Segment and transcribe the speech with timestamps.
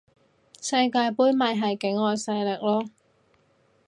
[0.59, 2.89] 世界盃咪係境外勢力囉